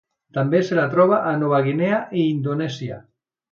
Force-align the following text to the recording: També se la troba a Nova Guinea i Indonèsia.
També 0.37 0.61
se 0.69 0.77
la 0.79 0.85
troba 0.93 1.19
a 1.33 1.35
Nova 1.43 1.61
Guinea 1.69 2.01
i 2.21 2.25
Indonèsia. 2.33 3.01